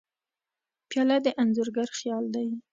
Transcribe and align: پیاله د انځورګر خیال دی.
پیاله 0.89 1.17
د 1.25 1.27
انځورګر 1.41 1.87
خیال 1.99 2.25
دی. 2.35 2.47